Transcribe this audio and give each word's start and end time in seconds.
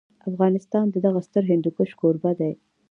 افغانستان 0.29 0.85
د 0.89 0.95
دغه 1.05 1.19
ستر 1.27 1.43
هندوکش 1.51 1.89
کوربه 1.99 2.31
دی. 2.39 2.51